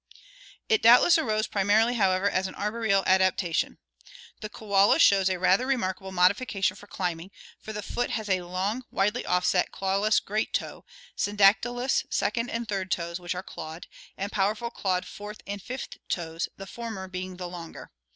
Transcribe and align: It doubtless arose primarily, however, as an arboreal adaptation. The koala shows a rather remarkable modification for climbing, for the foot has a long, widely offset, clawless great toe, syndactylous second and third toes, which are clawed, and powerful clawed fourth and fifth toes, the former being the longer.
It 0.67 0.81
doubtless 0.81 1.19
arose 1.19 1.45
primarily, 1.45 1.93
however, 1.93 2.27
as 2.27 2.47
an 2.47 2.55
arboreal 2.55 3.03
adaptation. 3.05 3.77
The 4.39 4.49
koala 4.49 4.97
shows 4.97 5.29
a 5.29 5.37
rather 5.37 5.67
remarkable 5.67 6.11
modification 6.11 6.75
for 6.75 6.87
climbing, 6.87 7.29
for 7.59 7.71
the 7.71 7.83
foot 7.83 8.09
has 8.09 8.27
a 8.27 8.41
long, 8.41 8.83
widely 8.89 9.23
offset, 9.27 9.71
clawless 9.71 10.19
great 10.19 10.53
toe, 10.55 10.85
syndactylous 11.15 12.05
second 12.11 12.49
and 12.49 12.67
third 12.67 12.89
toes, 12.89 13.19
which 13.19 13.35
are 13.35 13.43
clawed, 13.43 13.85
and 14.17 14.31
powerful 14.31 14.71
clawed 14.71 15.05
fourth 15.05 15.41
and 15.45 15.61
fifth 15.61 15.99
toes, 16.09 16.49
the 16.57 16.65
former 16.65 17.07
being 17.07 17.37
the 17.37 17.47
longer. 17.47 17.91